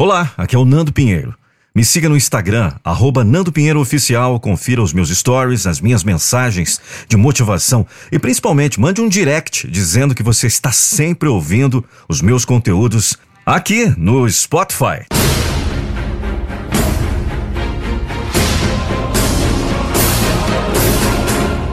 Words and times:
Olá, 0.00 0.32
aqui 0.36 0.54
é 0.54 0.58
o 0.60 0.64
Nando 0.64 0.92
Pinheiro. 0.92 1.34
Me 1.74 1.84
siga 1.84 2.08
no 2.08 2.16
Instagram, 2.16 2.72
arroba 2.84 3.24
Nando 3.24 3.50
Pinheiro 3.50 3.80
Oficial, 3.80 4.38
confira 4.38 4.80
os 4.80 4.92
meus 4.92 5.08
stories, 5.08 5.66
as 5.66 5.80
minhas 5.80 6.04
mensagens 6.04 6.80
de 7.08 7.16
motivação 7.16 7.84
e 8.12 8.16
principalmente 8.16 8.78
mande 8.78 9.00
um 9.00 9.08
direct 9.08 9.66
dizendo 9.66 10.14
que 10.14 10.22
você 10.22 10.46
está 10.46 10.70
sempre 10.70 11.28
ouvindo 11.28 11.84
os 12.08 12.22
meus 12.22 12.44
conteúdos 12.44 13.18
aqui 13.44 13.92
no 13.98 14.30
Spotify. 14.30 15.04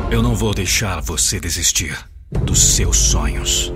Eu 0.10 0.24
não 0.24 0.34
vou 0.34 0.52
deixar 0.52 1.00
você 1.00 1.40
desistir 1.40 1.96
dos 2.32 2.76
seus 2.76 2.98
sonhos. 2.98 3.72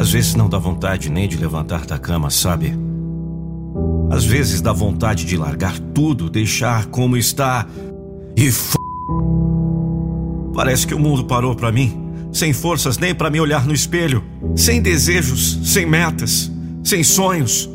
Às 0.00 0.12
vezes 0.12 0.34
não 0.34 0.48
dá 0.48 0.56
vontade 0.56 1.10
nem 1.10 1.28
de 1.28 1.36
levantar 1.36 1.84
da 1.84 1.98
cama, 1.98 2.30
sabe? 2.30 2.72
Às 4.10 4.24
vezes 4.24 4.62
dá 4.62 4.72
vontade 4.72 5.26
de 5.26 5.36
largar 5.36 5.78
tudo, 5.78 6.30
deixar 6.30 6.86
como 6.86 7.18
está 7.18 7.66
e 8.34 8.46
f... 8.46 8.78
Parece 10.54 10.86
que 10.86 10.94
o 10.94 10.98
mundo 10.98 11.26
parou 11.26 11.54
para 11.54 11.70
mim, 11.70 12.00
sem 12.32 12.50
forças 12.54 12.96
nem 12.96 13.14
para 13.14 13.28
me 13.28 13.38
olhar 13.42 13.66
no 13.66 13.74
espelho, 13.74 14.24
sem 14.56 14.80
desejos, 14.80 15.60
sem 15.64 15.84
metas, 15.84 16.50
sem 16.82 17.04
sonhos, 17.04 17.68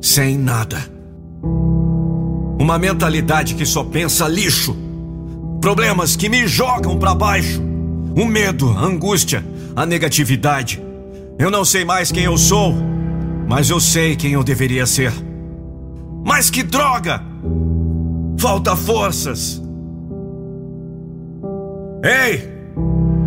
sem 0.00 0.38
nada. 0.38 0.78
Uma 2.58 2.78
mentalidade 2.78 3.56
que 3.56 3.66
só 3.66 3.84
pensa 3.84 4.26
lixo, 4.26 4.74
problemas 5.60 6.16
que 6.16 6.30
me 6.30 6.48
jogam 6.48 6.98
para 6.98 7.14
baixo, 7.14 7.60
o 8.16 8.24
medo, 8.24 8.70
a 8.70 8.86
angústia, 8.86 9.44
a 9.76 9.84
negatividade 9.84 10.87
eu 11.38 11.50
não 11.50 11.64
sei 11.64 11.84
mais 11.84 12.10
quem 12.10 12.24
eu 12.24 12.36
sou, 12.36 12.74
mas 13.48 13.70
eu 13.70 13.80
sei 13.80 14.16
quem 14.16 14.32
eu 14.32 14.42
deveria 14.42 14.86
ser. 14.86 15.12
Mas 16.24 16.50
que 16.50 16.62
droga! 16.62 17.22
Falta 18.38 18.76
forças. 18.76 19.62
Ei! 22.02 22.58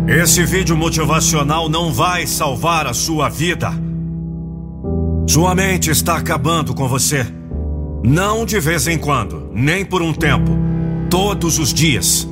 Esse 0.06 0.44
vídeo 0.44 0.76
motivacional 0.76 1.68
não 1.68 1.92
vai 1.92 2.26
salvar 2.26 2.86
a 2.86 2.92
sua 2.92 3.28
vida. 3.28 3.70
Sua 5.26 5.54
mente 5.54 5.90
está 5.90 6.16
acabando 6.16 6.74
com 6.74 6.88
você. 6.88 7.26
Não 8.04 8.44
de 8.44 8.58
vez 8.58 8.86
em 8.88 8.98
quando, 8.98 9.50
nem 9.54 9.84
por 9.84 10.02
um 10.02 10.12
tempo. 10.12 10.50
Todos 11.08 11.58
os 11.58 11.72
dias. 11.72 12.28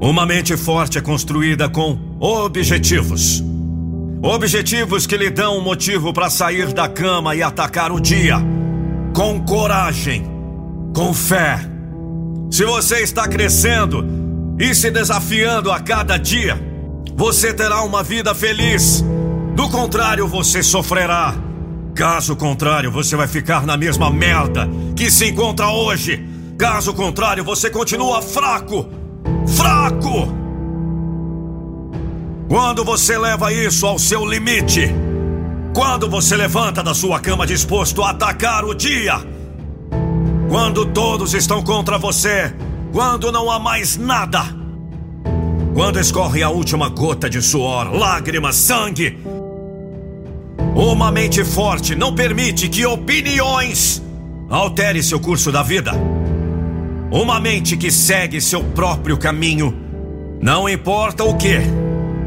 Uma 0.00 0.24
mente 0.24 0.56
forte 0.56 0.98
é 0.98 1.00
construída 1.00 1.68
com 1.68 1.98
objetivos. 2.18 3.44
Objetivos 4.22 5.06
que 5.06 5.16
lhe 5.16 5.30
dão 5.30 5.56
um 5.56 5.62
motivo 5.62 6.12
para 6.12 6.28
sair 6.28 6.74
da 6.74 6.86
cama 6.86 7.34
e 7.34 7.42
atacar 7.42 7.90
o 7.90 7.98
dia. 7.98 8.36
Com 9.14 9.40
coragem, 9.42 10.24
com 10.94 11.14
fé. 11.14 11.58
Se 12.50 12.66
você 12.66 12.96
está 12.96 13.26
crescendo 13.26 14.04
e 14.58 14.74
se 14.74 14.90
desafiando 14.90 15.72
a 15.72 15.80
cada 15.80 16.18
dia, 16.18 16.60
você 17.16 17.54
terá 17.54 17.82
uma 17.82 18.02
vida 18.02 18.34
feliz. 18.34 19.02
Do 19.54 19.70
contrário, 19.70 20.28
você 20.28 20.62
sofrerá. 20.62 21.34
Caso 21.94 22.36
contrário, 22.36 22.92
você 22.92 23.16
vai 23.16 23.26
ficar 23.26 23.64
na 23.64 23.76
mesma 23.76 24.10
merda 24.10 24.68
que 24.94 25.10
se 25.10 25.30
encontra 25.30 25.70
hoje. 25.70 26.28
Caso 26.58 26.92
contrário, 26.92 27.42
você 27.42 27.70
continua 27.70 28.20
fraco. 28.20 28.86
Fraco! 29.46 30.39
Quando 32.50 32.84
você 32.84 33.16
leva 33.16 33.52
isso 33.52 33.86
ao 33.86 33.96
seu 33.96 34.26
limite, 34.26 34.92
quando 35.72 36.10
você 36.10 36.34
levanta 36.34 36.82
da 36.82 36.92
sua 36.92 37.20
cama 37.20 37.46
disposto 37.46 38.02
a 38.02 38.10
atacar 38.10 38.64
o 38.64 38.74
dia, 38.74 39.24
quando 40.48 40.84
todos 40.86 41.32
estão 41.32 41.62
contra 41.62 41.96
você, 41.96 42.52
quando 42.92 43.30
não 43.30 43.48
há 43.48 43.60
mais 43.60 43.96
nada, 43.96 44.42
quando 45.74 46.00
escorre 46.00 46.42
a 46.42 46.50
última 46.50 46.88
gota 46.88 47.30
de 47.30 47.40
suor, 47.40 47.94
lágrimas, 47.94 48.56
sangue, 48.56 49.16
uma 50.74 51.12
mente 51.12 51.44
forte 51.44 51.94
não 51.94 52.12
permite 52.12 52.68
que 52.68 52.84
opiniões 52.84 54.02
altere 54.48 55.04
seu 55.04 55.20
curso 55.20 55.52
da 55.52 55.62
vida. 55.62 55.92
Uma 57.12 57.38
mente 57.38 57.76
que 57.76 57.92
segue 57.92 58.40
seu 58.40 58.64
próprio 58.64 59.16
caminho, 59.16 59.72
não 60.40 60.68
importa 60.68 61.22
o 61.22 61.36
que 61.36 61.60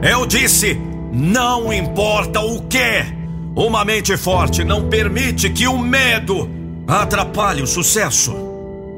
eu 0.04 0.26
disse: 0.26 0.80
não 1.12 1.72
importa 1.72 2.42
o 2.42 2.62
que. 2.64 3.24
Uma 3.56 3.86
mente 3.86 4.18
forte 4.18 4.64
não 4.64 4.90
permite 4.90 5.50
que 5.50 5.68
o 5.68 5.78
medo 5.78 6.50
atrapalhe 6.88 7.62
o 7.62 7.68
sucesso. 7.68 8.34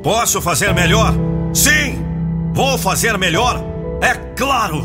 Posso 0.02 0.42
fazer 0.42 0.74
melhor? 0.74 1.14
Sim! 1.54 2.04
Vou 2.54 2.78
fazer 2.78 3.18
melhor? 3.18 3.62
É 4.02 4.14
claro! 4.36 4.82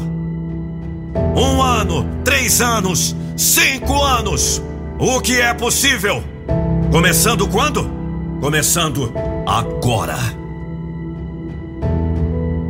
Um 1.36 1.62
ano, 1.62 2.04
três 2.25 2.60
anos, 2.60 3.14
cinco 3.37 4.02
anos. 4.02 4.62
O 4.98 5.20
que 5.20 5.41
é 5.41 5.54
possível? 5.54 6.22
Começando 6.91 7.47
quando? 7.47 7.88
Começando 8.41 9.12
agora. 9.47 10.16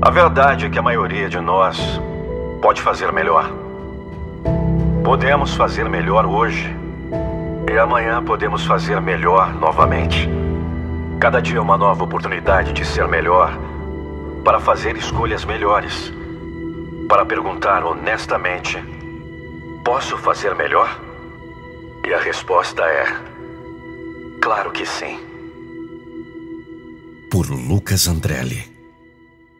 A 0.02 0.10
verdade 0.10 0.66
é 0.66 0.70
que 0.70 0.78
a 0.78 0.82
maioria 0.82 1.28
de 1.28 1.40
nós 1.40 1.78
pode 2.60 2.81
fazer 2.82 3.12
melhor. 3.12 3.50
Podemos 5.04 5.54
fazer 5.54 5.88
melhor 5.88 6.26
hoje. 6.26 6.76
E 7.72 7.78
amanhã 7.78 8.22
podemos 8.22 8.65
fazer 8.65 9.00
melhor 9.00 9.54
novamente. 9.54 10.28
Cada 11.21 11.41
dia 11.41 11.59
é 11.59 11.60
uma 11.60 11.76
nova 11.76 12.04
oportunidade 12.04 12.72
de 12.72 12.84
ser 12.84 13.06
melhor, 13.06 13.53
para 14.44 14.59
fazer 14.59 14.97
escolhas 14.97 15.44
melhores, 15.44 16.12
para 17.09 17.25
perguntar 17.25 17.84
honestamente: 17.84 18.78
posso 19.84 20.16
fazer 20.19 20.54
melhor? 20.54 21.00
E 22.06 22.12
a 22.12 22.19
resposta 22.19 22.82
é: 22.82 23.04
claro 24.41 24.71
que 24.71 24.84
sim. 24.87 25.19
Por 27.31 27.48
Lucas 27.48 28.09
Andrelli. 28.09 28.65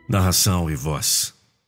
Narração 0.09 0.69
e 0.69 0.75
voz. 0.75 1.40